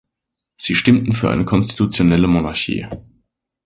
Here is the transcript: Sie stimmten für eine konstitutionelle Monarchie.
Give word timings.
Sie 0.57 0.73
stimmten 0.73 1.11
für 1.11 1.29
eine 1.29 1.45
konstitutionelle 1.45 2.25
Monarchie. 2.27 2.87